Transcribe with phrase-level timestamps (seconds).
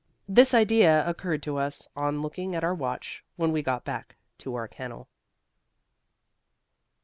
[0.27, 4.55] This idea occurred to us on looking at our watch when we got back to
[4.55, 5.07] our kennel.